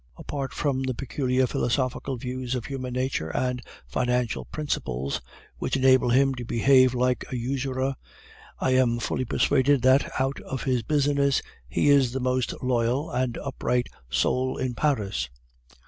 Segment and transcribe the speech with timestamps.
[0.17, 5.21] Apart from the peculiar philosophical views of human nature and financial principles,
[5.59, 7.95] which enable him to behave like a usurer,
[8.59, 13.37] I am fully persuaded that, out of his business, he is the most loyal and
[13.37, 15.29] upright soul in Paris.